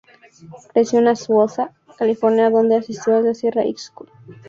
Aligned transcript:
Creció 0.73 0.97
en 0.97 1.09
Azusa, 1.09 1.75
California, 1.95 2.49
donde 2.49 2.75
asistió 2.75 3.17
al 3.17 3.35
Sierra 3.35 3.61
High 3.61 3.77
School. 3.77 4.09